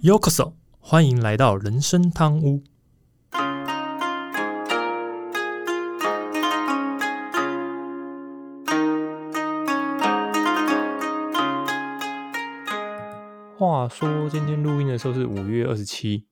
[0.00, 2.62] Yokoso，欢迎来到人生汤屋。
[13.58, 16.28] 话说，今天录音的时候是五月二十七，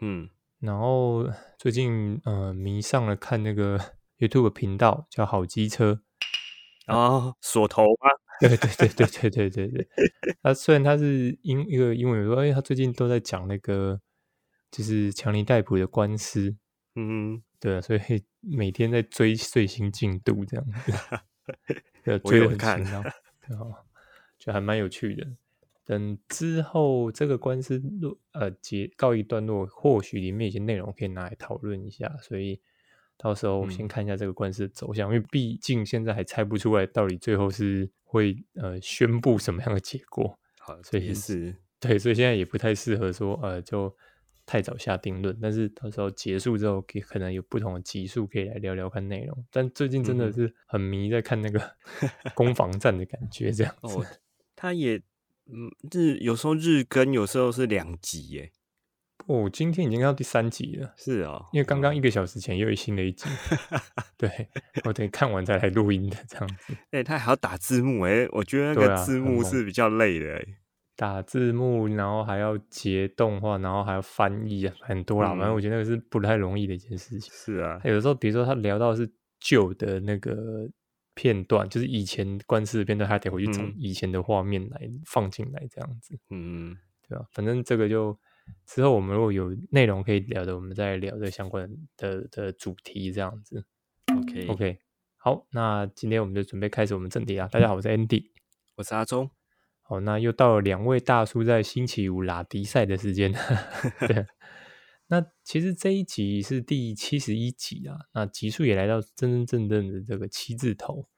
[0.00, 0.28] 嗯，
[0.60, 1.26] 然后
[1.58, 3.80] 最近呃迷上了看那个
[4.20, 6.02] YouTube 频道，叫好机车。
[6.86, 8.27] 啊，锁头吗？
[8.40, 9.88] 对对对对对对对对。
[10.42, 14.00] 他虽然他是英一个英文说，哎，他最近都在讲那个
[14.70, 16.56] 就是强尼戴普的官司，
[16.94, 18.00] 嗯，对啊，所以
[18.40, 20.92] 每天在追最新进度这样子，
[22.04, 23.02] 对，我追的很有看勤劳，
[23.46, 23.84] 对啊，
[24.38, 25.26] 就还蛮有趣的。
[25.84, 32.60] 等之后这个官司落呃结告一段落，或许里面有些内容可以拿来讨论一下，所以
[33.18, 43.94] 到时候先嗯看一下这个官司的走向，因为毕竟现在还猜不出来到底最后是会呃宣布什么样的结果， 好，所以也是，对，所以现在也不太适合说呃就
[44.46, 49.44] 太早下定论，但是到时候结束之后，可以可能有不同的集数可以来聊聊看内容。
[49.50, 51.60] 但最近真的是很迷在看那个
[52.34, 53.98] 攻防战的感觉，这样子。
[53.98, 54.06] 哦，
[54.56, 54.96] 他也，
[55.46, 58.50] 嗯，日有时候日更，有时候是两集，耶，
[59.26, 63.28] 哦，今天已经看到第三集了，是哦，因为刚刚一个小时前又有新的一集，
[64.16, 64.48] 对
[64.84, 66.74] 我得看完再来录音的这样子。
[66.90, 70.44] 哎、他还要打字幕，哎，我觉得那个字幕是比较累的，哎，
[70.96, 75.30] 打字幕，然后还要截动画，然后还要翻译啊，很多啦。
[75.30, 77.30] 反正嗯我觉得那个是不太容易的一件事情。
[77.32, 80.68] 是啊，有的时候，比如说他聊到是旧的那个
[81.14, 86.74] 片段，就是以前官司的片段，他得回去找嗯以前的画面来放进来，这样子，嗯，
[87.06, 87.26] 对吧？
[87.32, 88.18] 反正这个就
[88.66, 93.64] 之后我们如果有内容可以聊的，我们再聊这相关的的主题，这样子。
[94.16, 94.78] OK OK，
[95.16, 97.48] 好，那今天我们就准备开始我们正题啊。
[97.48, 98.30] 大家好，我是 Andy。
[98.76, 99.30] 我是阿忠，
[99.82, 103.32] 好，那又到了两位大叔在星期五拉迪赛的时间。
[104.06, 104.26] 对，
[105.08, 111.08] 那其实这一集是第七十一集啊，那集数也来到真真正正的这个七字头，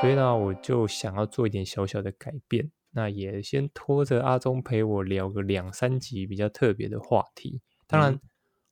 [0.00, 2.70] 所以呢，我就想要做一点小小的改变。
[2.94, 7.60] 那也先拖着阿忠陪我聊个两三集比较特别的话题。
[7.86, 8.20] 当然，嗯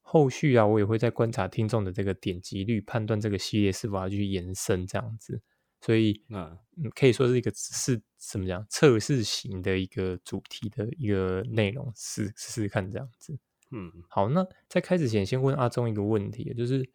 [0.00, 5.40] 后续啊，我也会在观察听众的这个点击率，判断这个系列是否要继续延伸这样子。
[5.80, 13.38] 所以，嗯嗯，可以说是一个是怎么讲测试型的一个主题的一个内容，试试试看这样子。
[13.70, 16.88] 嗯好，那在开始前，先问阿忠一个问题，就是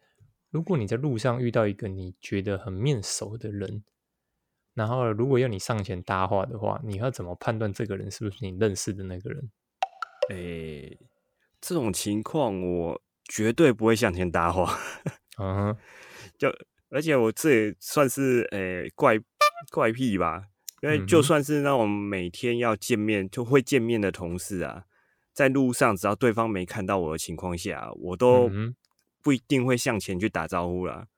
[0.50, 3.82] 如果你在路上遇到一个你觉得很面熟的人，
[4.78, 9.50] 然后如果要你上前搭话的话，你要怎么判断这个人是不是你认识的那个人？
[10.30, 10.96] 哎、
[11.60, 14.78] 这种情况我绝对不会向前搭话。
[15.38, 15.76] 嗯哼，
[16.38, 16.48] 就
[16.90, 19.18] 而且我这也算是诶、怪
[19.72, 20.44] 怪癖吧，
[20.80, 24.84] 因为就算是那种每天要见面就会见面的同事啊，
[25.32, 28.48] 在路上只要对方没看到我的情况下，我都
[29.22, 31.08] 不一定会向前去打招呼啦。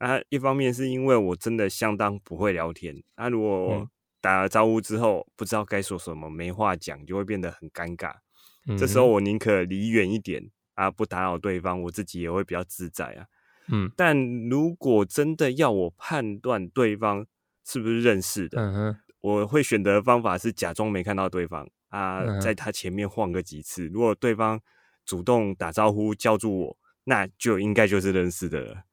[0.00, 3.88] 啊，一方面是因为我真的相当不会聊天，啊，如果嗯
[4.22, 8.14] 打了招呼之后不知道该说什么，没话讲，就会变得很尴尬。
[8.66, 13.26] 嗯这时候，我宁可离远一点啊，不打扰对方，我自己也会比较自在啊。
[13.68, 14.16] 嗯但
[14.48, 17.26] 如果真的要我判断对方
[17.66, 23.86] 是不是认识的，嗯，我会选择的方法是假装没看到对方啊，嗯在他前面晃个几次。
[23.88, 24.58] 如果对方
[25.04, 28.84] 主动打招呼叫住我，那就应该就是认识的了。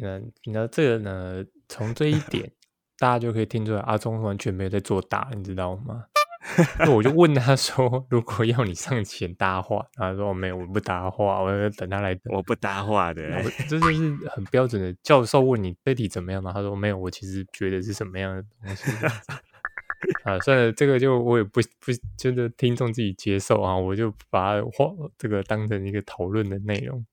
[0.00, 1.44] 那你知道这个呢？
[1.68, 2.50] 从这一点，
[2.98, 6.04] 大家就可以听出来，阿忠完全没有在作答，你知道吗？
[6.78, 13.22] 那我就问他说：“如果要你上前搭话，他说：‘哦没有，我不搭话，我要等他来等。’我不搭话的、
[13.68, 14.94] 这就是很标准的。
[15.02, 16.52] 教授问你这题怎么样嘛？
[16.52, 18.90] 他说：‘没有，我其实觉得是什么样的东西。’
[20.22, 27.04] 啊，算了，这个就我也不不真的听众自己接受啊，我就把它话这个当成一个讨论的内容。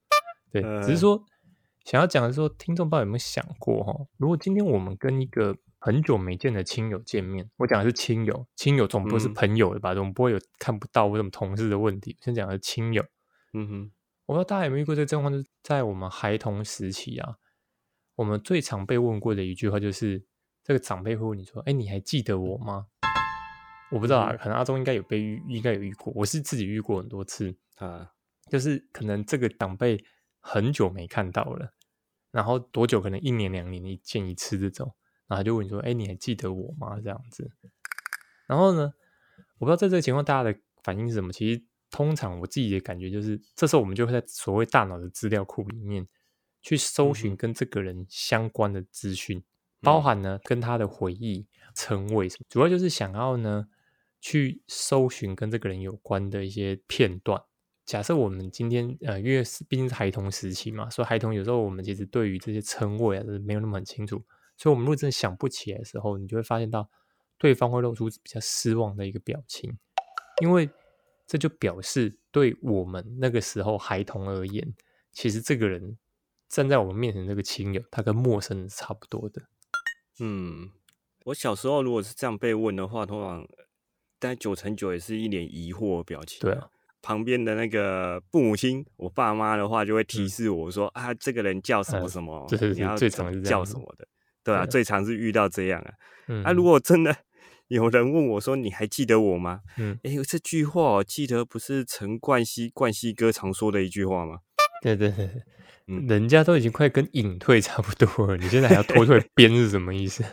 [0.51, 1.24] 对，只是呃说
[1.85, 9.94] 想要讲的是说，听众不知道有没有想过哈，如果今天我们跟一个很久没见的亲友见面，我讲的是亲友，亲友总不是嗯朋友的吧？
[9.94, 12.18] 总不会有看不到或什么同事的问题。
[12.22, 13.06] 先讲的是亲友，
[13.54, 13.92] 嗯哼，
[14.25, 17.36] 我不知道大家有没有遇过这个状况，就是在我们孩童时期啊，
[18.15, 20.25] 我们最常被问过的一句话就是，
[20.63, 22.88] 这个长辈会问你说：“哎，你还记得我吗？”
[23.94, 27.56] 我不知道啊，嗯可能阿忠应该有被遇，应该有遇过，我是自己遇过很多次。
[27.75, 28.09] 啊，
[28.50, 30.04] 就是可能这个长辈
[30.39, 31.74] 很久没看到了，
[32.35, 34.93] 然后多久可能一年两年一见一次这种，
[35.25, 37.49] 然后他就问你说：“哎，你还记得我吗？”这样子。
[38.45, 38.93] 然后呢，
[39.57, 41.31] 我不知道在这个情况大家的反应是什么。
[41.31, 46.05] 其实通常我自己的感觉就是，这时候我们就会在所谓大脑的资料库里面
[46.61, 49.41] 去搜寻跟这个人相关的资讯，
[49.79, 53.69] 包嗯含呢跟他的回忆、称谓什么，主要就是想要呢
[54.19, 57.41] 去搜寻跟这个人有关的一些片段。
[57.85, 64.23] 假设我们今天呃，因为毕竟是孩童时期嘛，所以孩童有时候我们其实对于这些称谓啊是没有那么很清楚，
[64.57, 66.89] 所以我们如果真的想不起来的时候，你就会发现到
[67.37, 69.77] 对方会露出比较失望的一个表情，
[70.41, 70.67] 因为
[71.27, 74.73] 这就表示对我们那个时候孩童而言，
[75.11, 75.99] 其实这个人
[76.49, 79.43] 站在我们面前这个亲友，他跟陌生人是差不多的。
[80.19, 80.71] 嗯，
[81.25, 83.47] 我小时候如果是这样被问的话，通常
[84.17, 86.39] 大概九成九也是一脸疑惑的表情。
[86.39, 86.71] 对啊。
[87.06, 94.07] 旁边的那个父母亲，我爸妈的话就会提示我说：“啊，这个人叫什么什么，你要最常叫什么的，
[94.44, 95.94] 对啊，最常是遇到这样啊。
[96.44, 97.16] 啊，如果真的
[97.68, 104.40] 有人问我说：‘你还记得我吗？’嗯，哎，这句话我记得不是陈冠希冠希哥常说的一句话吗？
[104.81, 105.30] 对对对，
[105.88, 110.24] 嗯，人家都已经快跟隐退差不多了，你现在还要拖出来编是什么意思？”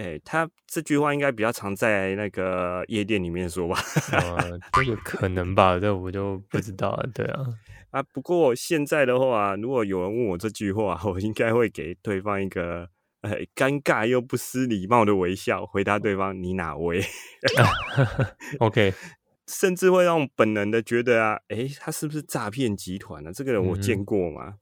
[0.00, 3.78] 哎，他这句话应该比较常在那个夜店里面说吧？
[4.12, 7.06] 呃， 这个可能吧，这我就不知道了。
[7.12, 7.44] 对啊，
[7.92, 12.88] 啊，不过现在的话，如果有人问我这句话， 我应该会给对方一个
[13.20, 17.02] 呃尴尬又不失礼貌的微笑，回答对方你哪位
[18.58, 18.94] ？OK，
[19.48, 23.30] 甚至会让本能的觉得啊，哎，他是不是诈骗集团呢？
[23.34, 24.54] 这个人我见过吗？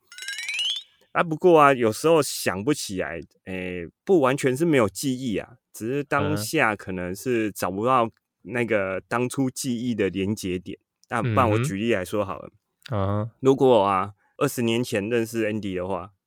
[1.19, 8.09] 啊，不过啊，有时候想不起来，诶，不完全是没有记忆啊，只是当下可能是找不到
[8.43, 10.79] 那个当初记忆的连接点。
[11.09, 12.51] 那不然我举例来说好了，
[12.91, 16.18] 啊，如果啊，二十年前认识 Andy 的话，哎。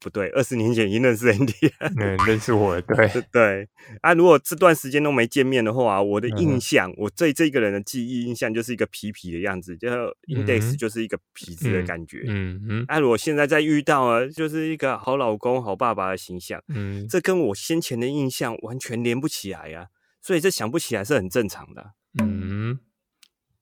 [0.00, 3.68] 不对，二十年前已经认识 Andy，嗯，认识我，对对
[4.00, 4.14] 啊。
[4.14, 9.88] 如果这段时间都没见面的话，我的印象，我对这个人的记忆印象就是一个皮皮的样子，就
[10.28, 12.84] Index 就是一个痞子的感觉，嗯嗯。
[12.86, 19.88] 啊，如果现在再遇到啊，就是一个好老公、好爸爸的形象，嗯，这跟我先前的印象完全连不起来呀，
[20.22, 21.94] 所以这想不起来是很正常的。
[22.22, 22.78] 嗯，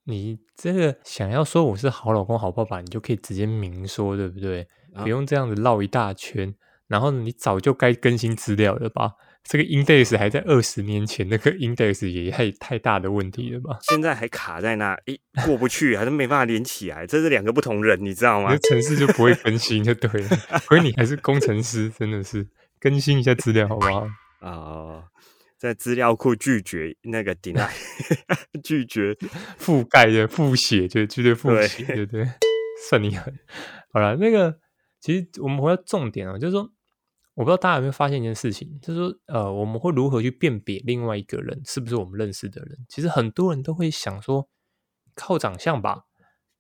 [0.05, 4.69] 你这个想要说我是好老公、好爸爸，你就可以直接明说，对不对？
[5.03, 6.55] 不用这样子绕一大圈，
[6.89, 9.13] 然后你早就该更新资料了吧？
[9.49, 13.79] 这个 index 还在二十年前，那个 index 也太太大的问题了吧？
[13.83, 18.49] 现在还卡在那，诶，过不去，还是没办法连起来，这是两个不同人，你知道吗？
[18.51, 20.29] 那城市就不会更新，就对了。
[20.67, 22.45] 所以你还是工程师，真的是
[22.81, 24.09] 更新一下资料好不好？
[24.41, 25.05] 啊，
[25.57, 27.71] 在资料库拒绝那个 deny，
[28.65, 29.17] 拒绝
[29.61, 32.29] 覆盖的复写，就拒绝复写，对不对？
[32.89, 33.33] 算你狠。
[33.93, 34.59] 好了，那个。
[35.07, 36.69] 其实我们回到重点啊，就是说，
[37.35, 42.85] 我不知道大家有没有发现一件事情，就是说，呃，我们会如何去辨别另外一个人是不是我们认识的人？
[42.89, 44.49] 其实很多人都会想说，
[45.15, 46.07] 靠长相吧，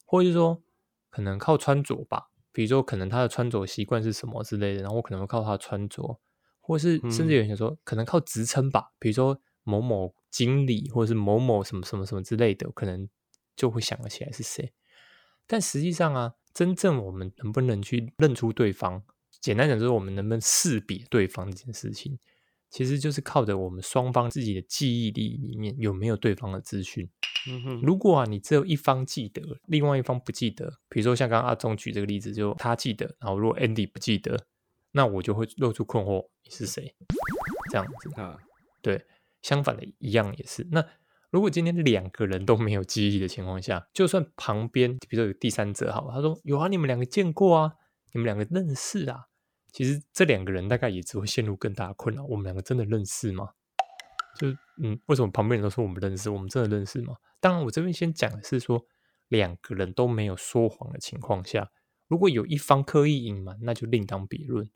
[0.05, 0.63] 或者是说，
[1.11, 6.21] 可能靠穿着吧，比如说，可能他的穿着习惯是什么之类的，然后我可能会靠他的穿着，
[6.61, 13.09] 或是甚至有人想说，可能靠职称吧，比如说某某经理，或者是某某什么什么什么之类的，可能
[13.57, 14.73] 就会想得起来是谁。
[15.49, 16.35] 但实际上啊。
[16.57, 19.03] 真正我们能不能去认出对方？
[19.43, 22.19] 简单讲，就是我们能不能识别对方这件事情，
[22.71, 27.07] 其实就是靠着我们双方自己的记忆力里面有没有对方的资讯。
[27.51, 34.47] 嗯哼，如果啊你只有一方记得，另外一方不记得，比如说像刚刚阿忠举这个例子，就他记得，然后如果 Andy 不记得，
[34.93, 36.95] 那我就会露出困惑，你是谁？
[37.71, 38.39] 这样子啊，
[38.81, 39.05] 对，
[39.43, 40.83] 相反的一样也是那。
[41.31, 47.73] 如果今天两个人都没有记忆的情况下，就算旁边比如说有第三者，好，他说有啊，你们两个见过啊，
[48.13, 49.27] 你们两个认识啊，
[49.73, 52.25] 其实这两个人大概也只会陷入更大的困扰。
[52.25, 53.51] 我们两个真的认识吗？
[54.39, 54.49] 就
[54.83, 56.31] 嗯，为什么旁边人都说我们认识？
[56.31, 57.17] 我们真的认识吗？
[57.41, 58.87] 当然，我这边先讲的是说，
[59.29, 61.71] 两个人都没有说谎的情况下，
[62.07, 64.71] 如果有一方刻意隐瞒，那就另当别论。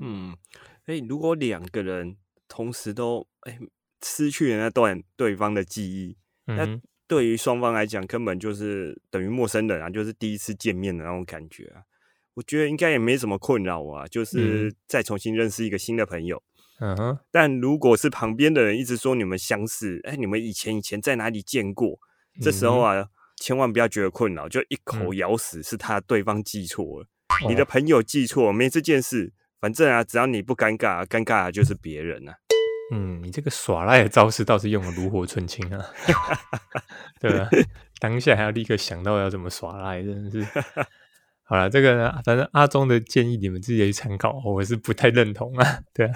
[0.00, 0.36] 嗯，
[0.84, 3.58] 哎，如果两个人同时都哎。
[4.02, 6.16] 失去了那段对方的记忆，
[6.46, 11.82] 那对于双方来讲，根本就是等于陌生人啊，就是第一次见面的那种感觉啊。
[12.34, 16.42] 我觉得应该也没什么困扰啊，就是再重新认识一个新的朋友。
[16.78, 17.18] 嗯哼。
[17.30, 21.98] 但如果是旁边的人一直说你们相似，哎，你们以前以前在哪里见过？
[22.40, 27.06] 这时候啊，千万不要觉得困扰，就一口咬死是他对方记错了，
[27.48, 32.36] 你的朋友记错没这件事，反正啊，只要你不尴尬，尴尬的就是别人啊。
[32.90, 35.84] 嗯，你这个耍赖的招式倒是用的炉火纯青啊，
[37.20, 37.48] 对吧？
[38.00, 40.46] 当下还要立刻想到要怎么耍赖，真的是。
[41.44, 45.80] 好了，这个呢，反正阿忠的建议你们自己去参考，我是不太认同啊。
[45.92, 46.12] 对啊。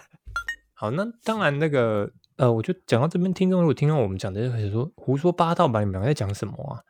[0.74, 6.80] 好，那当然那个呃，我就讲到这边，听众如果听到我们讲的，就开始说胡说八道吧，你们在讲什么啊？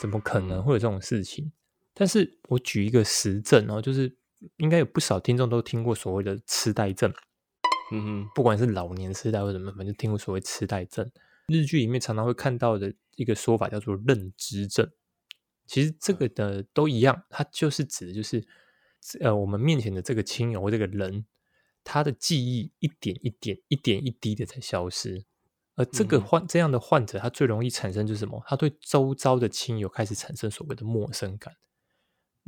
[0.00, 1.52] 怎么可能会有这种事情？
[1.92, 4.16] 但是我举一个实证哦，就是
[4.56, 7.12] 应该有不少听众都听过所谓的痴呆症。
[7.94, 11.10] 嗯哼，不管是老年痴呆或什么，反正听过所谓痴呆症。
[11.48, 14.90] 日剧里面常常会看到的一个说法叫做认知症。
[15.66, 18.44] 其实这个的都一样，它就是指的就是
[19.20, 21.24] 呃我们面前的这个亲友或这个人，
[21.82, 25.24] 他的记忆一点一点、一点一滴的在消失。
[25.76, 28.42] 而这个患这样的患者，他最容易产生就是什么？
[28.46, 31.54] 他对周遭的亲友开始产生所谓的陌生感。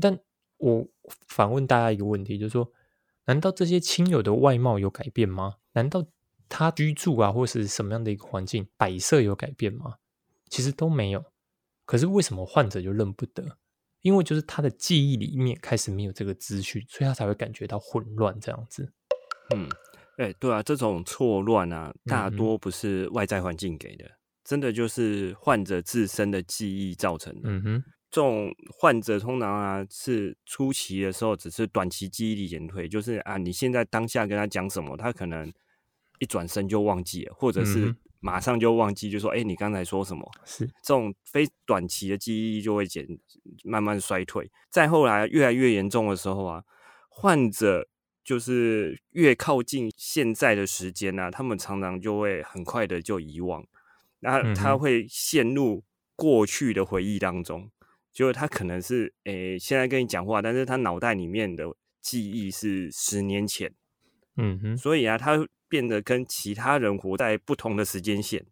[0.01, 0.19] 但
[0.59, 0.87] 我
[1.27, 2.71] 反问大家一个问题，就是说，
[3.27, 5.57] 难道这些亲友的外貌有改变吗？
[5.73, 6.05] 难道
[6.49, 9.97] 他居住啊，或是什么样的一个环境摆设有改变吗？
[10.49, 11.25] 其实都没有。
[11.85, 13.59] 可是为什么患者就认不得？
[14.03, 18.93] 因为就是他的记忆里面开始没有这个资讯，所以他才会感觉到混乱这样子。
[19.55, 19.69] 嗯。
[20.19, 24.11] 哎，对啊，这种错乱啊，大多不是外在环境给的，
[24.43, 27.51] 真的就是患者自身的记忆造成的。
[27.51, 27.85] 嗯哼，
[28.17, 35.53] 这种患者通常啊是初期的时候只是短期记忆力减退，就是啊你现在当下跟他讲什么，他可能
[36.19, 40.27] 一转身就忘记了，或者是马上就忘记，就说哎你刚才说什么？
[40.47, 43.07] 是这种非短期的记忆力就会减，
[43.65, 44.51] 慢慢衰退。
[44.71, 46.65] 再后来越来越严重的时候啊，
[47.11, 47.87] 患者。
[48.25, 53.65] 就是越靠近现在的时间呢，他们常常就会很快的就遗忘，
[54.19, 55.85] 那他会陷入
[56.17, 57.71] 过去的回忆当中，
[58.17, 61.67] 就是他可能是诶现在跟你讲话，但是他脑袋里面的
[62.01, 63.71] 记忆是十年前，
[64.39, 68.47] 嗯哼，所以啊，他变得跟其他人活在不同的时间线，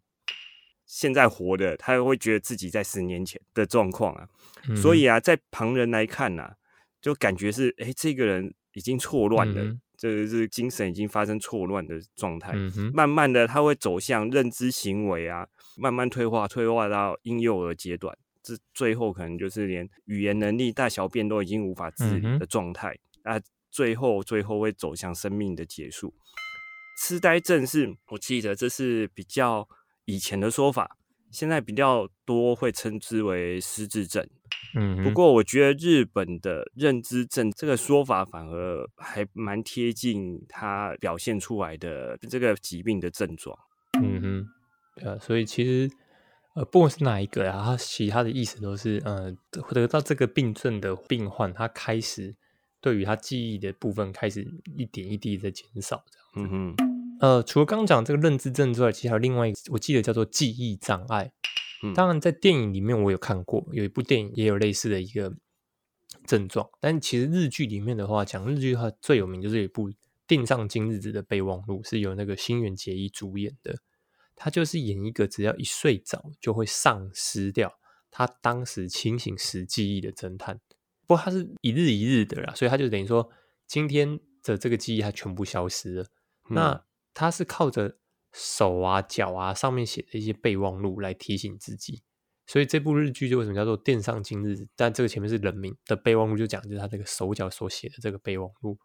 [0.85, 4.29] 现在活的他会觉得自己在十年前的状况啊，
[4.75, 6.53] 所以啊，在旁人来看呐，
[7.01, 8.53] 就感觉是诶这个人。
[8.77, 12.53] 已经错乱了，这个是精神已经发生错乱的状态。
[12.93, 18.13] 慢慢的，他会走向认知行为啊，慢慢退化，退化到婴幼儿阶段，
[18.45, 22.95] 这最后可能就是连语言能力、大小便都已经无法自理的状态。
[23.23, 26.13] 那最后，最后会走向生命的结束。
[27.01, 29.67] 痴呆症是我记得这是比较
[30.05, 30.95] 以前的说法，
[31.31, 34.25] 现在比较多会称之为失智症。
[34.77, 43.57] 嗯，不过我觉得日本的认知症这个说法反而还蛮贴近它表现出来的这个疾病的症状。
[44.01, 44.47] 嗯哼，
[44.95, 45.89] 对啊，所以其实
[46.55, 52.33] 呃，不管是哪一个啊，他其他的意思都是，呃，得到这个病症的病患，他开始
[52.79, 54.47] 对于他记忆的部分开始
[54.77, 56.55] 一点一滴在减少，这样子。
[56.55, 61.33] 嗯哼，呃，除了刚讲这个认知症之外，其实还有另外一个，我记得叫做记忆障碍。
[61.93, 65.33] 当然，在电影里面我有看过，有一部电影也有类似的一个
[66.25, 66.69] 症状。
[66.79, 69.91] 但其实日剧里面的话，讲日剧的话最有名就是有一部
[70.25, 73.75] 《定上今日子的备忘录》，是由那个新垣结衣主演的。
[74.35, 77.79] 他就是演一个只要一睡着就会丧失掉
[78.11, 80.59] 他当时清醒时记忆的侦探。
[81.07, 83.29] 不过他是一日一日的啦，所以他就等于说
[83.67, 86.05] 今天的这个记忆他全部消失了。
[86.49, 87.97] 那他是靠着。
[88.37, 92.03] 手啊、脚啊，上面写的一些备忘录来提醒自己，
[92.45, 94.51] 所以这部日剧就为什么叫做《电上今日》？
[94.75, 98.77] 但这个前面是人名的备忘录，就讲就是他这个手脚所写的这个备忘录。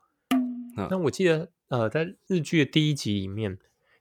[0.89, 3.59] 那我记得，呃，在日剧的第一集里面，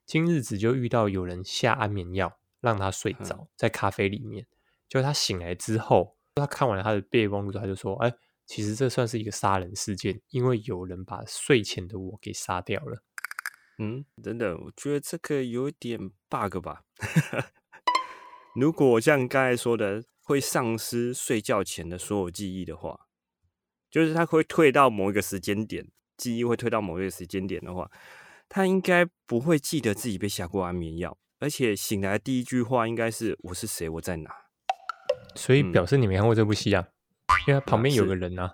[0.09, 4.47] 今日子就遇到有人下安眠药让他睡着，在咖啡里面。
[4.87, 8.11] 就他醒来之后，他看完了他的备忘录，他就说：“哎，
[8.47, 13.03] 其实这算是一个杀人事件，因为有人把睡前的我给杀掉了。”
[13.77, 16.81] 嗯，等等，我觉得这个有点 bug 吧。
[18.59, 23.01] 如果像刚才说的，会丧失睡觉前的所有记忆的话，
[23.91, 27.91] 就是他会退到某一个时间点，记忆会退到某一个时间点的话，
[28.49, 34.31] 他应该不会记得自己被下过安眠药，而且醒来第一句话应该是“我是谁，我在哪”。
[35.35, 36.83] 所以表示你没看过这部戏啊？
[37.47, 38.51] 因为旁边有个人啊，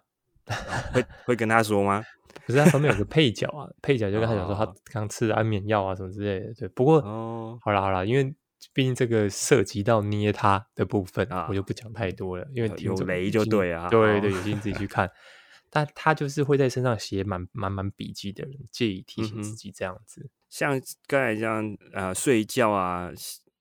[0.93, 2.03] 会会跟他说吗？
[2.45, 6.53] 可是他旁边有个配角啊，配角就跟他讲说他刚吃了安眠药啊什么之类的。
[6.53, 8.35] 对，不过哦，好啦好啦，因为
[8.73, 12.45] 毕竟这个涉及到捏他的部分啊，我就不讲太多了。
[12.53, 15.09] 因为有雷就对啊，对对，有心自己去看。
[15.75, 20.29] 但他就是会在身上写满满满笔记的人，借以提醒自己这样子。
[20.49, 23.11] 像刚才这样啊，睡觉啊。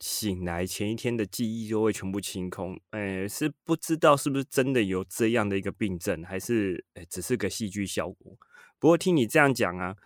[0.01, 8.37] 醒来前一天的记忆就会全部清空，诶，是不知道是不是真的有这样的一个病症，还是诶只是个戏剧效果。
[8.79, 9.97] 不过听你这样讲啊，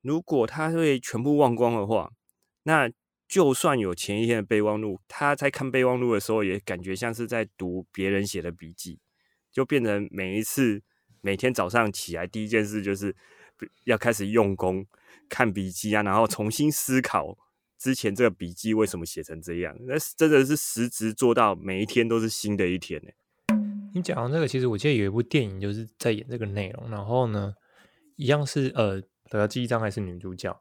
[0.00, 2.10] 如果他会全部忘光的话，
[2.64, 2.90] 那
[3.28, 8.98] 就算有前一天的备忘录，他在看备忘录的时候也感觉像是在读别人写的笔记，
[9.52, 10.82] 就变成每一次
[11.20, 13.14] 每天早上起来第一件事就是
[13.84, 14.86] 要开始用功
[15.28, 17.36] 看笔记啊，然后重新思考。
[17.78, 19.76] 之前这个笔记为什么写成这样？
[19.86, 23.10] 那真的是实质做到每一天都是新的一天呢。
[23.94, 26.90] 你讲到这个，其实我记得有一部电影就是在演这个内容。
[26.90, 27.54] 然后呢，
[28.16, 30.60] 一样是呃，得记忆障碍是女主角。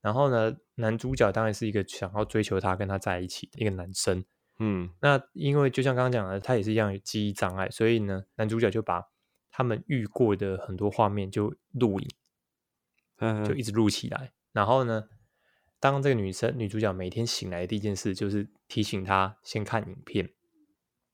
[0.00, 4.24] 然后呢，男主角当然是一个想要追求她、跟她在一起的一个男生。
[4.58, 9.02] 嗯，那因为就像刚刚讲的，他也是一样有记忆障碍，所以呢，男主角就把
[9.56, 12.08] 他们遇过的很多画面就录影，
[13.18, 14.32] 嗯就一直录起来。
[14.50, 15.08] 然后呢，
[15.78, 20.28] 当这个女生女主角每天醒来的第一件事就是提醒她先看影片。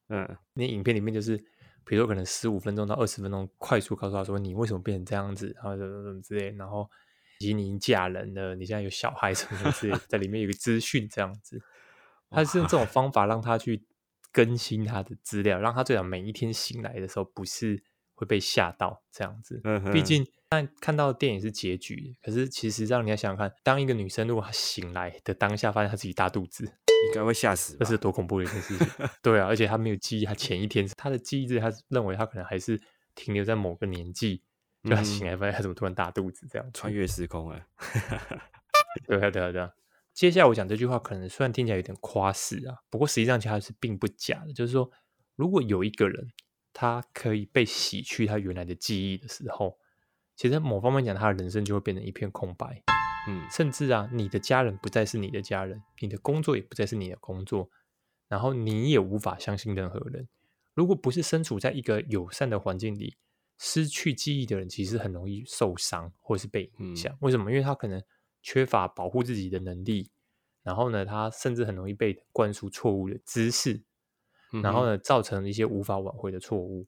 [0.08, 1.36] 嗯那影片里面就是，
[1.84, 6.88] 比如说可能十五分钟到二十分钟，快速告诉她说你为什么变成这样子，然后怎么怎么之类，然后
[7.40, 11.60] 以及你已经嫁人了，你现在有小孩什么什么之类，在里面有个资讯这样子。
[12.32, 13.84] 他是用这种方法让她去
[14.32, 17.82] 更新她的资料，让她最少每一天醒来的时候不是
[18.20, 19.58] 会被吓到这样子。
[19.64, 27.78] 嗯毕竟但看到的电影是结局，可是其实让你要想想看，当一个女生如果她醒来的当下发现她自己大肚子，应该会吓死吧。
[27.80, 28.86] 这是多恐怖的一件事情。
[29.22, 32.78] 对啊，而且她没有记忆，她前一天她的记忆是她认为她可能还是
[33.14, 34.42] 停留在某个年纪，
[34.82, 36.72] 就醒来发现她怎么突然大肚子这样子。
[36.74, 37.60] 穿越时空了。
[39.06, 39.70] 对啊，对啊，对啊。
[40.12, 44.52] 接下来我讲这句话，可能虽然听起来有点夸饰啊，不过实际上其实它是并不假的。
[44.52, 44.90] 就是说，
[45.36, 46.28] 如果有一个人
[46.72, 49.78] 他可以被洗去他原来的记忆的时候，
[50.36, 52.82] 其实某方面讲，他的人生就会变成一片空白。
[53.28, 57.68] 嗯甚至啊，你的家人不再是你的家人，你的工作也不再是你的工作，
[58.28, 60.26] 然后你也无法相信任何人。
[60.72, 63.16] 如果不是身处在一个友善的环境里，
[63.58, 67.14] 失去记忆的人其实很容易受伤或是被影响。
[67.20, 67.50] 为什么？
[67.50, 68.02] 因为他可能
[68.40, 70.10] 缺乏保护自己的能力，
[70.62, 73.84] 然后呢，他甚至很容易被灌输错误的知识，嗯
[74.62, 76.86] 然后呢，造成一些无法挽回的错误。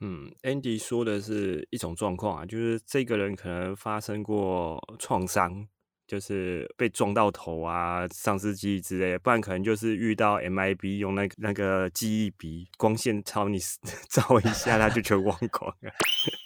[0.00, 5.68] 嗯，Andy 说的是一种状况啊，就是这个人可能发生过创伤，
[6.08, 13.58] 就是被撞到头啊、丧失记忆之类的，不然可能就是遇到 MIB 用那个那个记忆笔光线朝你
[14.10, 15.92] 照一下，他就全忘光了。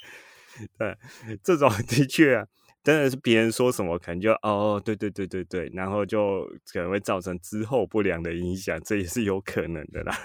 [0.78, 0.96] 对，
[1.42, 2.46] 这种的确啊，
[2.86, 10.16] 真的是别人说什么，可能就哦，对对对对对，然后就可能会造成之后不良的影响，这也是有可能的啦。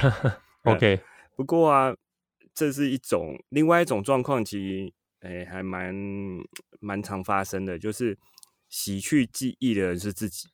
[0.64, 1.00] OK，
[1.34, 1.96] 不过啊，
[2.54, 5.94] 这是一种另外一种状况，其实诶、还蛮
[6.78, 8.18] 蛮常发生的，就是
[8.68, 10.46] 洗去记忆的人是自己，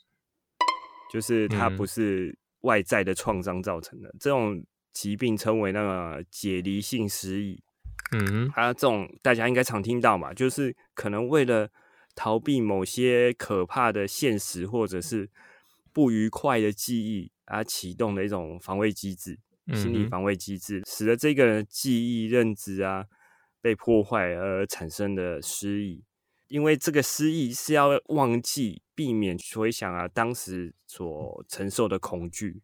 [1.13, 4.15] 就是他嗯不是外在的创伤造成的。
[4.21, 7.61] 这种疾病称为那个解离性失忆，
[8.13, 11.71] 嗯啊，这种大家应该常听到嘛，就是可能为了
[12.15, 15.31] 逃避某些可怕的现实或者是
[15.93, 19.39] 不愉快的记忆而启动的一种防卫机制。
[19.73, 23.05] 心理防卫机制，使得这个人记忆认知啊
[23.61, 26.03] 被破坏而产生的失忆。
[26.49, 32.63] 因为这个失忆是要忘记、避免回想啊当时所承受的恐惧。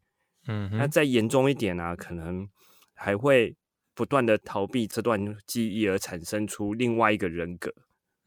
[0.48, 2.48] 嗯，那再严重一点啊，可能
[2.92, 3.54] 还会
[3.96, 7.74] 不断的逃避这段记忆，而产生出另外一个人格，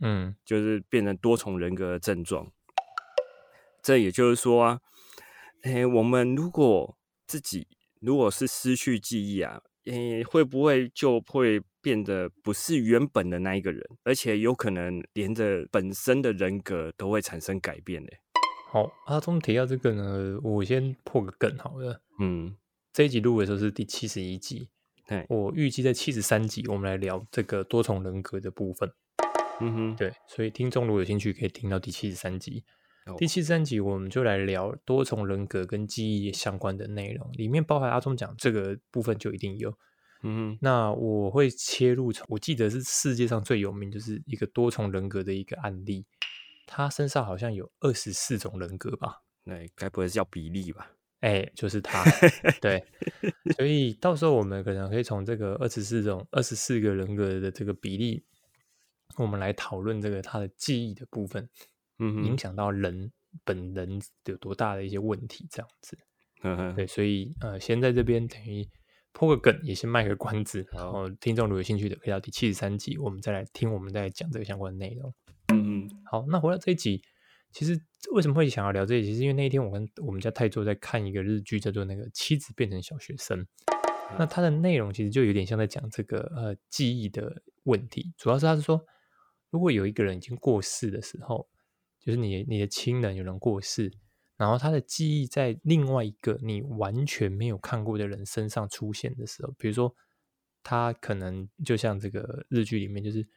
[0.02, 2.52] 嗯就是变成多重人格的症状。
[3.82, 4.82] 这也就是说啊，
[5.62, 7.68] 诶，我们如果自己
[8.02, 18.10] 如果是失去记忆啊，诶，会不会就会变得不是原本的那一个人，而且有可能连着本身的人格都会产生改变呢？
[18.72, 22.02] 好，阿忠提到这个呢，我先破个梗好了。
[22.20, 22.58] 嗯，
[22.92, 24.70] 这一集录的时候是第七十一集，
[25.10, 28.94] 对，我预计在七十三集我们来聊这个多重人格的部分。
[29.60, 32.64] 嗯哼，对，所以听众如果有兴趣，可以听到第七十三集。
[33.08, 39.74] 哦第七十三集我们就来聊多重人格跟记忆相关的内容，里面包含阿忠讲这个部分就一定有。
[40.22, 46.06] 嗯，那我会切入从，我记得是世界上最有名，就是一个多重人格的一个案例，
[46.68, 49.24] 他身上好像有二十四种人格吧？
[49.46, 50.92] 那该不会是叫比例吧？
[51.22, 52.04] 哎、就是他，
[52.62, 52.84] 对，
[53.58, 58.24] 所以到时候我们可能可以从这个二十四种、二十四个人格的这个比例，
[59.18, 61.50] 我们来讨论这个他的记忆的部分，
[62.00, 63.12] 嗯，影响到人
[63.44, 65.98] 本人有多大的一些问题，这样子。
[66.42, 68.66] 嗯，对，所以呃，先在这边等于
[69.12, 75.14] 破个梗，也先卖个关子，然后听众如果有兴趣的，可以到第七十三集，我们再来听，我们再来讲这个相关的内容。
[75.52, 77.02] 嗯嗯，好，那回到这一集，
[77.52, 77.80] 其实
[78.12, 79.16] 为什么会想要聊这一集？
[79.16, 83.40] 是因为那一天我跟我们家泰座在看一个日剧，叫做那个《妻子变成小学生》。
[84.18, 88.84] 那它的内容其实就有点像在讲这个呃记忆的问题，主要是他是说，
[89.52, 91.48] 如果有一个人已经过世的时候，
[92.00, 93.92] 就是你你的亲人有人过世，
[94.36, 99.94] 然后他的记忆在另外一个你完全没有看过的人身上出现的时候，比如说
[100.64, 103.28] 他可能就像这个日剧里面，就是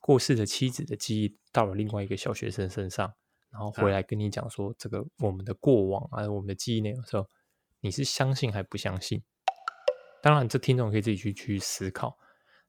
[0.00, 3.12] 过世的妻子的记忆到了另外一个小学生身上，
[3.50, 7.26] 然后回来跟你讲说这个我们的过往啊，我们的记忆内容的时候，
[7.80, 9.22] 你是相信还不相信？
[10.20, 12.18] 当然，这听众可以自己去去思考。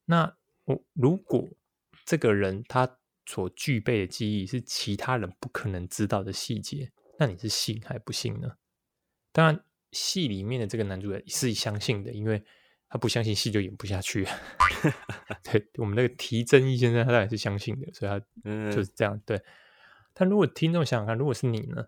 [0.05, 1.47] 那我如果
[2.05, 8.53] 这个人他所具备的记忆是其他人不可能知道的细节，那你是信还不信呢？
[9.31, 12.43] 当然，戏里面的这个男主角是相信的，因为
[12.87, 14.25] 他不相信戏就演不下去。
[15.43, 18.19] 对我们那个提真一先生，他当然是相信的，所以他
[18.71, 19.19] 就是这样。
[19.25, 19.39] 对，
[20.19, 21.87] 但如果听众想想看，如果是你呢？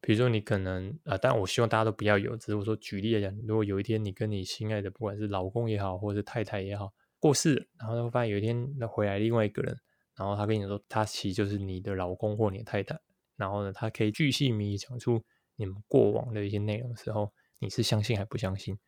[0.00, 9.78] 比如说你可能啊，但我希望大家都不要有，只是我说举例来讲，如果有一天你跟你心爱的，不管是老公也好，或者是太太也好，过世，然后会发现有一天那回来另外一个人，
[10.16, 12.98] 然后他跟你说他其实就是你的老公或你的太太，
[13.36, 15.22] 然后呢，他可以巨细靡遗讲出
[15.56, 18.78] 你们过往的一些内容的时候，你是相信还不相信？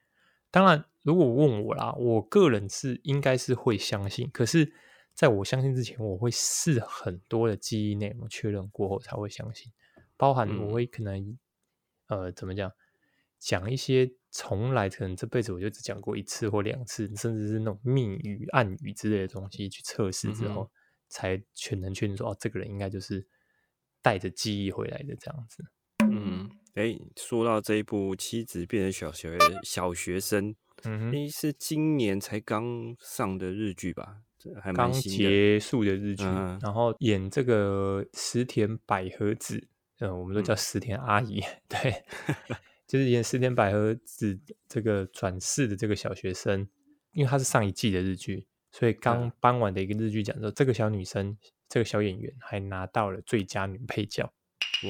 [0.50, 4.72] 当然，如果问我啦，我个人是应该是会相信，可是
[5.14, 9.72] 在我相信之前，我会试很多的记忆内容确认过后才会相信。
[10.16, 11.38] 包含我会可能，
[12.06, 12.70] 呃，怎么讲，
[13.38, 20.70] 讲一些从来可能这辈子我就只讲过一次或两次，甚至是那种密语、暗语之类的东西去测试之后，
[21.08, 23.26] 才全能确定说，哦，这个人应该就是
[24.00, 25.64] 带着记忆回来的这样子。
[26.10, 34.22] 嗯，哎，说到这一部《妻子变成小学小学生》，嗯，哎，是今年才刚上的日剧吧？
[34.60, 35.92] 还刚结束的。
[35.92, 36.24] 日剧，
[36.60, 39.68] 然后演这个石田百合子。
[39.98, 42.02] 嗯，我们都叫石田阿姨， 对，
[42.88, 44.36] 就是演石田百合子
[44.68, 46.66] 这个转世的这个小学生，
[47.12, 54.24] 因为她是上一季的日剧，所以刚颁完的一个日剧奖之后，这个小女生，这个小演员还拿到了最佳女配角，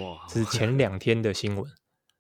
[0.01, 1.71] 哇，这是前两天的新闻，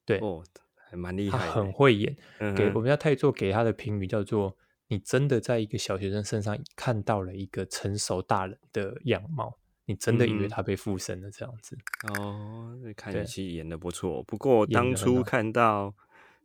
[0.04, 0.44] 对，哦，
[0.90, 2.14] 还蛮厉害，她很会演，
[2.54, 4.54] 给我们要太做给她的评语叫做，
[4.92, 9.58] 你真的在一个小学生身上看到了一个成熟大人的样貌。
[9.86, 11.78] 你真的以为他被附身了这样子
[12.08, 12.78] 哦？
[12.94, 15.94] 看起实演的不错，不过当初看到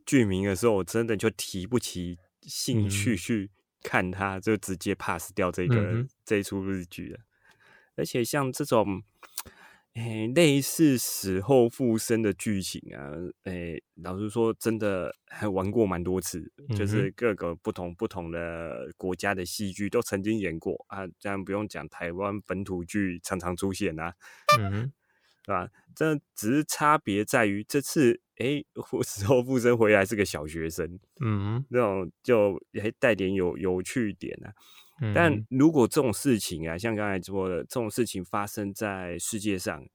[0.06, 3.52] 剧名的时候，我真的就提不起兴趣去
[3.84, 7.20] 看他，就直接 pass 掉这个这出日剧了。
[7.96, 9.04] 而且像这种。
[9.98, 13.10] 诶，类似死后复生的剧情啊，
[13.46, 21.08] 诶，老实说，真的还玩过蛮多次，就是各个不同不同的国家的戏剧都曾经演过啊。
[21.20, 24.14] 这样不用讲，台湾本土剧常常出现啊，
[24.60, 24.92] 嗯，
[25.44, 25.68] 对吧？
[25.96, 28.64] 这只是差别在于这次，诶，
[29.04, 34.54] 死后复生回来是个小学生，嗯，那种就还带点有有趣点啊。
[35.14, 39.88] 但如果这种事情啊，像刚才说的，这种事情发生在世界上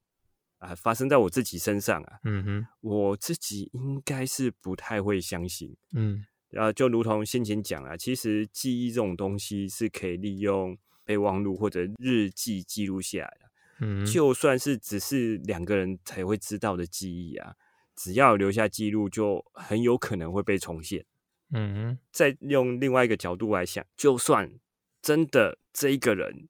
[0.59, 17.57] 啊，发生在我自己身上啊，嗯哼，我自己应该是不太会相信，嗯，然后就如同先前讲啊，其实记忆这种东西是可以利用备忘录或者日记记录下来的，嗯，就算是只是两个人才会知道的记忆啊，
[17.97, 21.05] 只要留下记录，就很有可能会被重现，
[21.51, 24.49] 嗯哼，再用另外一个角度来想，就算。
[25.03, 26.49] 真的，这一个人，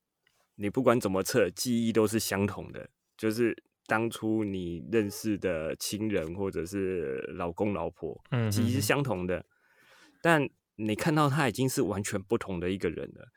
[0.57, 2.91] 你不管怎么测，记忆都是相同的。
[3.17, 9.47] 就是当初你认识的亲人，或者是老公老婆，嗯，记忆是相同的。
[10.21, 13.29] 但你看到他已经是完全不同的一个人了。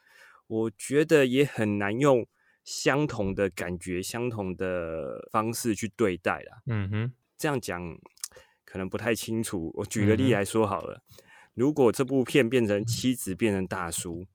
[0.47, 2.27] 我觉得也很难用
[2.65, 6.61] 相同的感觉、相同的方式去对待了。
[6.67, 7.97] 嗯哼，这样讲
[8.65, 9.71] 可能不太清楚。
[9.75, 11.01] 我举个例来说好了，
[11.53, 14.25] 如果这部片变成妻子变成大叔。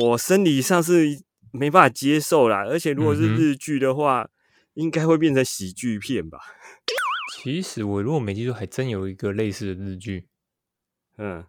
[0.00, 4.28] 我生理上是没办法接受啦，而且如果是日剧的话，
[4.74, 6.38] 应该会变成喜剧片吧？
[7.38, 10.26] 其实我如果没记错，还真有一个类似的日剧，
[11.18, 11.44] 嗯，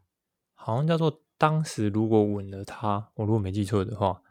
[0.53, 4.21] 好像叫做《当时如果吻了他》，我如果没记错的话，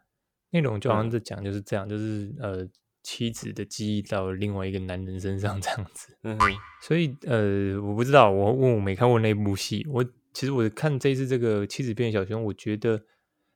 [0.51, 2.69] 内容就好像在讲就是这样，就是呃，
[3.03, 6.17] 妻子的记忆到另外一个男人身上这样子。
[6.23, 6.39] 嗯，
[6.83, 13.03] 所以呃，我不知道，我问我没看过那部戏，我其实我看这次这个妻子变小熊，我觉得。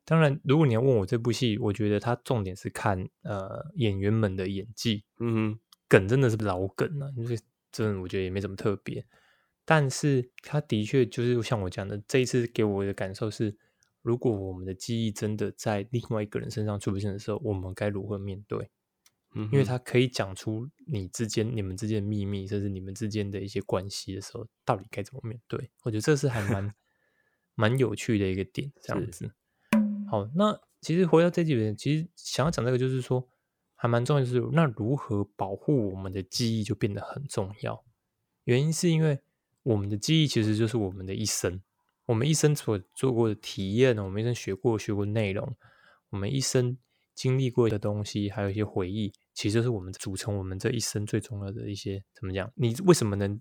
[0.09, 7.39] 当然，如果你要问我这部戏，我觉得它重点是看呃演员们的演技，嗯哼，梗真的是老梗了，因为
[7.71, 9.05] 真的我觉得也没什么特别。
[9.67, 13.55] 但是它的确就是像我讲的，这一次给我的感受是，
[14.01, 18.71] 如果我们的记忆真的在另外一个人身上出现的时候，我们该如何面对？
[19.35, 25.71] 嗯，因为他可以讲出你之间、你们之间的秘密，甚至你们之间的一些关系的时候，到底该怎么面对？
[25.83, 26.75] 我觉得这是还蛮
[27.55, 29.31] 蛮有趣的一个点，这样子。
[30.11, 33.29] 好，那其实回到这几点，其实想要讲这个，就是说
[33.75, 37.85] 还蛮重要，就是那如何保护我们的记忆就变得很重要。
[38.45, 39.21] 原因是因为
[39.63, 41.61] 我们的记忆其实就是我们的一生，
[42.07, 45.57] 我们一生所做过的体验，我们一生学过学过内容，
[46.11, 46.79] 我们一生
[47.15, 52.51] 经历过的东西，还有一些回忆，其实就是我们组成我们这一生最重要的一些怎么讲？
[52.55, 53.41] 你为什么能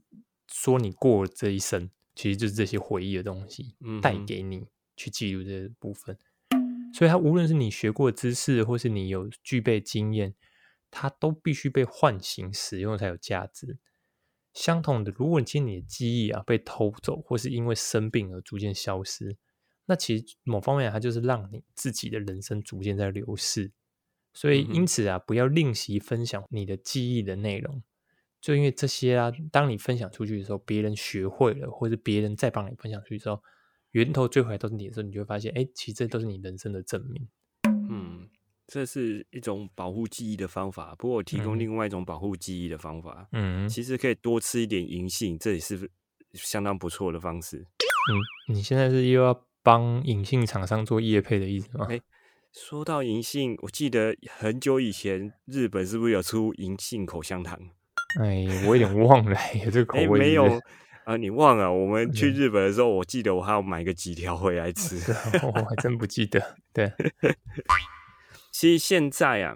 [0.52, 1.90] 说你过这一生？
[2.14, 6.18] 其实就是这些回忆的东西带给你去记录这部分。
[6.98, 10.34] 所以它无论是你学过知识，或是你有具备经验，
[10.90, 13.78] 它都必须被唤醒使用才有价值。
[14.52, 19.38] 相同的，如果你今天你的记忆啊被偷走，或是因为生病而逐渐消失，
[19.86, 23.72] 那其实某方面它就是让你自己的人生逐渐在流逝。
[24.34, 27.84] 所以因此啊，不要吝惜分享你的记忆的内容。
[28.42, 33.44] 就因为这些啊，当你分享出去的时候，别人学会了，或者别人再帮你分享出去之后，
[33.98, 37.28] 源头追回来都是你的时候，你就会发现，哎，其实这都是你人生的证明。
[37.90, 38.30] 嗯。
[38.70, 43.26] 这是一种保护记忆的方法，不过我提供另外一种保护记忆的方法。
[43.32, 45.90] 嗯，其实可以多吃一点银杏，这也是
[46.34, 47.60] 相当不错的方式。
[47.60, 48.20] 嗯，
[48.54, 51.88] 你现在是又要帮银杏厂商做叶配的意思吗？
[51.90, 52.02] 哎，
[52.52, 57.58] 说到银杏，我记得很久以前日本是不是有出银杏口香糖？
[58.20, 60.62] 哎，我有点忘了， 有这个口味没有
[61.08, 61.16] 啊？
[61.16, 61.72] 你忘了？
[61.72, 64.98] 我们去日本的时候，我记得我还要买个几条回来吃。
[65.42, 66.58] 我还真不记得。
[66.74, 66.92] 对。
[68.52, 69.56] 其实现在啊，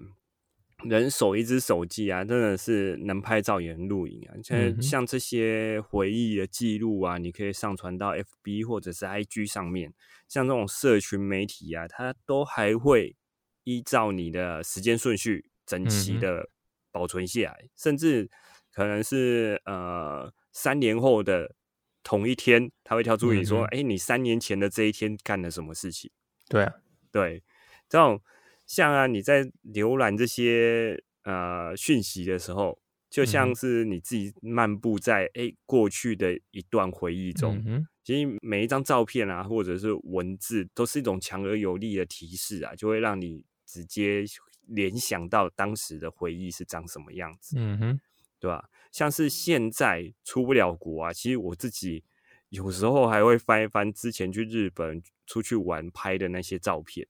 [0.85, 4.31] 人手一只手机啊，真的是能拍照也能录影啊。
[4.41, 9.93] 像像这些回忆的记录啊，你可以上传到 FB 或者是 IG 上面。
[10.29, 13.17] 像这种社群媒体啊，它都还会
[13.65, 16.47] 依照你的时间顺序整齐的
[16.93, 18.29] 保存下来，甚至
[18.71, 21.55] 可能是呃三年后的
[22.03, 26.11] 同一天，他会跳出你说：“哎，你三年前的这一天干了什么事情？”
[26.49, 26.73] 对啊，
[27.11, 27.43] 对
[27.87, 28.21] 这种。
[28.67, 37.61] 像啊，你在浏览这些呃讯息的时候，就像是你自己漫步在哎过去的一段回忆中。
[37.65, 44.23] 嗯其实每一张照片啊，或者是文字，都是一种强而有力的提示啊，就会让你直接
[44.67, 47.57] 联想到当时的回忆是长什么样子。
[47.59, 47.99] 嗯哼，
[48.41, 48.67] 对吧？
[48.91, 52.03] 像是现在出不了国啊，其实我自己
[52.49, 57.07] 有时候还会翻一翻之前去日本出去玩拍的那些照片。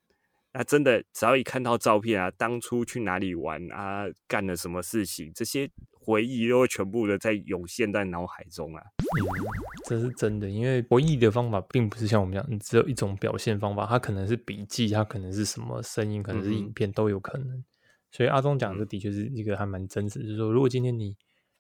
[0.53, 8.83] 那真的，只要一看到照片啊，当初去哪里玩啊，干了什么事情，这些回忆都会全部的在涌现在脑海中啊。
[8.99, 9.25] 嗯，
[9.85, 17.63] 这是真的，因为回忆的方法并不是像我们讲只有一种表现方法，它可能是笔记，它可能是什么声音，可能是影片都有可能。
[18.11, 21.15] 所以阿忠讲的的确是一个还蛮真实，就是说，如果今天你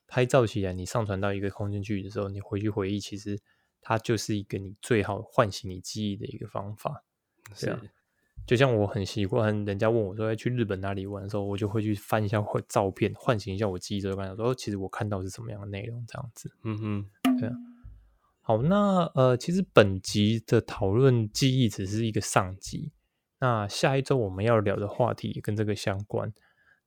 [0.05, 3.39] 拍照起来，你上传到一个空间去的时候，你回去回忆，其实
[3.81, 7.03] 它就是一个你最好唤醒你记忆的一个方法。
[7.55, 7.79] 是。
[8.47, 16.51] 就像我很习惯，人家问我说要去日本哪里玩的时候，我就会去翻一下我照片，唤醒一下我记忆，就跟他说，其实我看到是什么样的内容，这样子。
[16.63, 17.55] 嗯哼，对啊。
[18.41, 22.91] 好，那呃，其实本集的讨论记忆只是一个上集，
[23.41, 26.31] 那下一周我们要聊的话题也跟这个相关。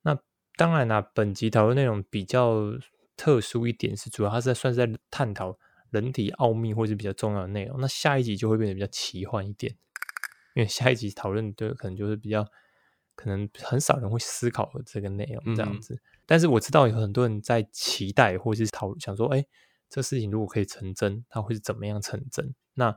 [0.03, 0.19] 那
[0.57, 2.73] 当然啦，本集讨论内容比较
[3.17, 5.59] 特殊一点，是主要它是在算是在探讨
[5.91, 7.81] 人体奥秘或是比较重要的内容。
[7.81, 9.77] 那下一集就会变得比较奇幻一点。
[10.55, 12.47] 因为下一集讨论的可能就是比较，
[13.17, 16.01] 可能很少人会思考的这个内容这样子。
[16.27, 19.45] 但是我知道有很多人在期待或是讨想说，哎，
[19.91, 22.55] 这事情如果可以成真，它会是怎么样成真？
[22.75, 22.97] 那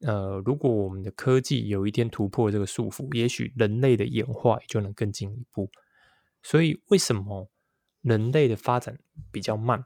[0.00, 5.70] 呃，如果我们的科技有一天突破这个束缚，也许人类的演化也就能更进一步。
[6.42, 7.50] 所以为什么
[8.02, 8.98] 人类的发展
[9.32, 9.84] 比较慢？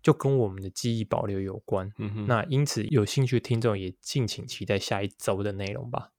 [0.00, 2.26] 就跟我们的记忆保留有关，嗯哼。
[2.26, 6.10] 那因此有兴趣的听众也敬请期待下一周的内容吧。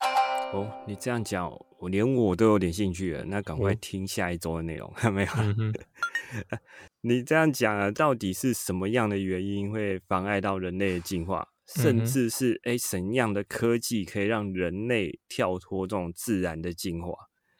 [0.53, 3.23] 哦，你这样讲，我连我都有点兴趣了。
[3.25, 5.31] 那赶快听下一周的内容， 没有？
[7.01, 11.47] 你这样讲啊，到底是什么样的原因会妨碍到人类的进化？
[11.75, 17.13] 甚至是哎，怎样的科技可以让人类跳脱这种自然的进化？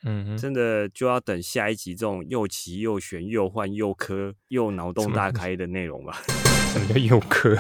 [0.04, 6.22] 嗯，真的就要等下一集这种又奇又玄又幻又科又脑洞大开的内容吧。
[6.72, 7.58] 什么叫又科？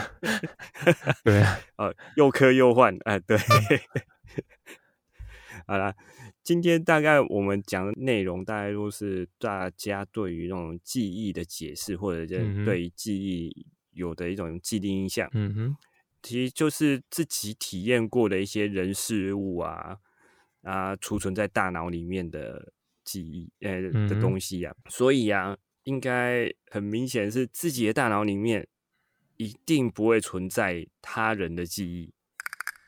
[1.26, 3.38] 对啊，呃， 又科又幻，哎，对。
[5.68, 5.94] 好了，
[6.44, 15.30] 今天大概我们讲的内容，大概都是大家对于那种记忆的解释，或者是对记忆有的一种既定印象。
[15.34, 15.76] 嗯哼，
[16.22, 19.98] 其实就是自己体验过的一些人事物啊。
[20.62, 22.74] 啊，储存在大脑里面的
[23.06, 28.68] 记忆，呃的东西啊，所以啊，应该很明显是自己的大脑里面
[29.38, 32.14] 一定不会存在他人的记忆，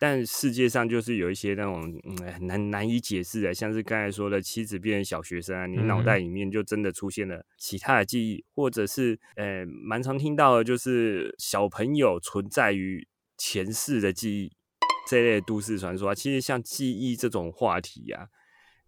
[0.01, 13.07] 但世界上就是有一些那种嗯难难以解释的，像是刚才说的妻子变成小学生啊，你脑袋里面就真的出现了其他的记忆，或者是呃，蛮常听到的就是小朋友存在于
[13.43, 14.51] 前世的记忆。
[15.07, 18.29] 这类都市传说啊，其实像记忆这种话题呀，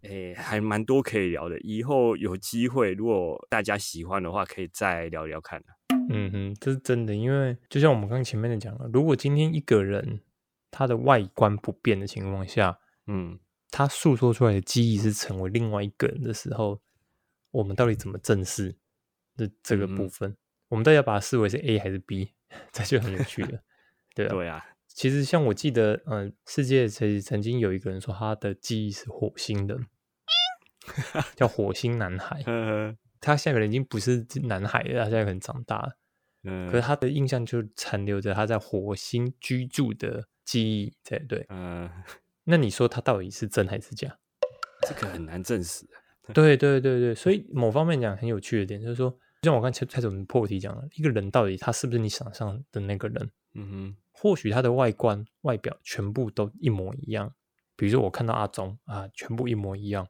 [0.03, 1.59] 诶，还蛮多可以聊的。
[1.61, 5.61] 以后有机会，如果大家喜欢的话，可以再聊聊看
[6.09, 10.21] 嗯哼，这是真的，因为就像我们刚前面的讲了，如果今天一个人
[10.69, 13.39] 他的外观不变的情况下，嗯，
[13.71, 16.79] 他诉说出来的记忆是成为另外一个人的时候，
[17.51, 18.77] 我们到底怎么正视
[19.35, 20.37] 这这个部分？
[20.69, 22.31] 我们到底要把它视为是 A 还是 B？
[22.71, 23.59] 这就很有趣了。
[24.13, 24.65] 对啊，对啊。
[24.88, 29.78] 其实像我记得，嗯，世界曾曾经有一个人说他的记忆是火星的，
[31.36, 32.43] 叫火星男孩。
[33.19, 35.97] 他现在可能已经不是男孩了，他现在可能长大了。
[36.43, 41.45] 嗯，可是他的印象就残留着他在火星居住的记忆，对对。
[41.49, 41.89] 嗯，
[42.43, 44.17] 那你说他到底是真还是假？
[44.88, 45.88] 这个很难证实。
[46.34, 49.10] 对对对对，所以某方面讲很有趣的点就是说，
[49.41, 53.32] 就像我刚才开始我们破题讲了，一个人到底他是不是你想象的那个人？
[53.53, 57.33] 嗯哼，或许他的外观外表全部都一模一样，
[57.75, 60.07] 比如说我看到阿忠啊，全部一模一样，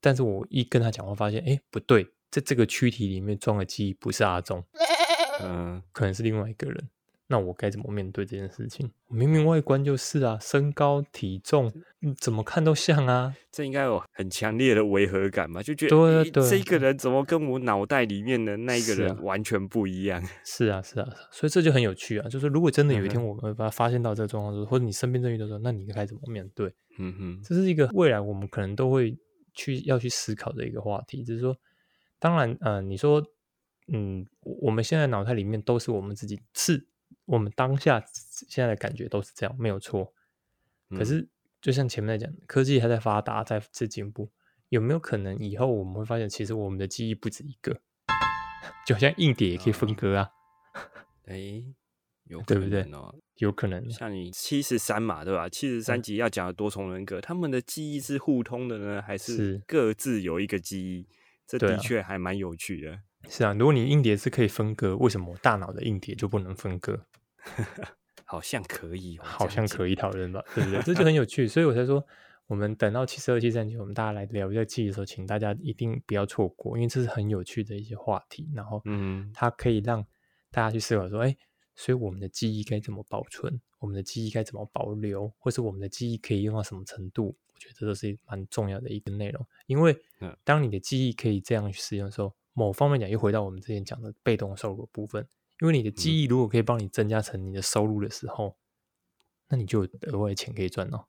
[0.00, 4.64] 但是我一跟他讲话，发现哎不对，在这个躯体里面装的记忆不是阿忠。
[5.42, 6.88] 嗯，可能是另外一个人，
[7.28, 8.88] 那我该怎么面对这件事情？
[9.08, 11.72] 明明外观就是啊，身高体重，
[12.20, 15.60] 怎么看都像啊，这应该有很强烈的违和感吧？
[15.62, 20.22] 就觉得对这一个人怎么跟我脑袋里面的那一个人完全不一样？
[20.44, 22.28] 是啊，是啊，所以这就很有趣啊。
[22.28, 26.72] 就是如果真的有一天我们把它发现到这个状况时候，或者你身边这遇到时候，那你该怎么面对？
[26.98, 29.18] 嗯哼，这是一个未来我们可能都会
[29.52, 31.24] 去要去思考的一个话题。
[31.24, 31.56] 就是说，
[32.20, 33.20] 当然，呃，你说。
[33.88, 36.84] 嗯，我们现在脑袋里面都是我们自己，是
[37.26, 38.02] 我们当下
[38.48, 40.12] 现在的感觉都是这样，没有错。
[40.90, 41.28] 可是，
[41.60, 44.30] 就像前面在讲，科技还在发达，在在进步，
[44.68, 47.80] 有没有可能以后我们会发现，其实我们的记忆不止一个？
[48.86, 50.30] 就好像硬碟也可以分割啊？
[51.26, 51.64] 哎，
[52.24, 52.88] 有对不对？
[53.36, 53.90] 有可能。
[53.90, 55.48] 像你七十三嘛，对吧？
[55.48, 61.08] 七十三集要讲的多重人格，他们的记忆是互通的呢，还是各自有一个记忆？
[61.46, 63.00] 这的确还蛮有趣的。
[63.28, 67.06] 是啊，如果你硬碟是可以分割，为什么大脑的硬碟就不能分割？
[68.24, 70.82] 好像可以，好像可以讨论吧，对不对？
[70.82, 72.04] 这就很有趣，所以我才说，
[72.48, 78.50] 我们等到七十二、七三集，我们大家来聊这个记忆的时候，请大家一定不要错过，因为这是很有趣的一些话题。
[78.54, 80.04] 然后，嗯，它可以让
[80.50, 81.36] 大家去思考说，哎，
[81.74, 83.60] 所以我们的记忆该怎么保存？
[83.78, 85.32] 我们的记忆该怎么保留？
[85.38, 87.36] 或是我们的记忆可以用到什么程度？
[87.54, 89.96] 我觉得这都是蛮重要的一个内容，因为
[90.42, 92.34] 当你的记忆可以这样去使用的时候。
[92.58, 95.28] 某方面讲，又回到我们之前讲的被动收入部分，
[95.60, 98.56] 因为你的记忆如果可以帮你增加成你的收入的时候，
[99.48, 101.04] 那你就有额外钱可以赚哦，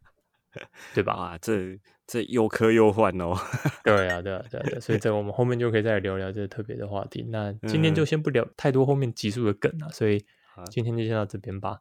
[0.94, 1.12] 对吧？
[1.12, 3.34] 啊，这这又磕又换哦。
[3.84, 7.22] 对啊，对啊，对啊，所以这我们后面就可以再聊聊这个特别的话题。
[7.28, 10.24] 那今天就先不聊太多后面集数的梗了，所以
[10.70, 11.80] 今天就先到这边吧。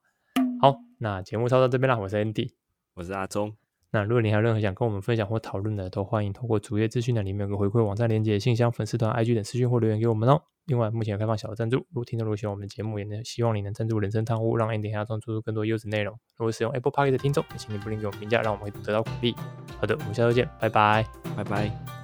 [0.61, 2.53] 好，那节目操到这边啦，我是 Andy，
[2.93, 3.55] 我是阿忠。
[3.91, 10.41] 那如果你还有任何想跟我们分享或讨论的，都欢迎透过主页资讯的里面有个回馈网站连接、信箱、粉丝团、IG 等私讯或留言给我们哦。
[10.67, 16.13] 另外，目前开放小额赞助，如果听众如果喜欢我们的节目，也能希望你能赞助人生汤屋，让 Andy 下中做出更多优质内容。
[16.37, 19.35] 如果使用 Apple Park 的听众，也请你不吝给我们评价，让我们会得到鼓励。
[19.79, 21.03] 好的，我们下周见，拜拜，
[21.35, 21.98] 拜拜。